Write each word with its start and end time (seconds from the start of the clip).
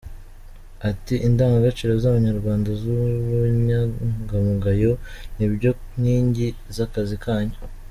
Ati” 0.89 1.15
Indagagaciro 1.27 1.93
z’Abanyarwanda 2.03 2.69
n’ubunyangamugayo 2.83 4.91
ni 5.35 5.47
byo 5.53 5.71
nkingi 5.99 6.47
z’akazi 6.75 7.17
kanyu. 7.23 7.57